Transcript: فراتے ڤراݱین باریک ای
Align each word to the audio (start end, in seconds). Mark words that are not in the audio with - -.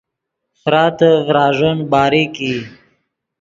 فراتے 0.61 1.09
ڤراݱین 1.27 1.77
باریک 1.91 2.33
ای 2.45 2.55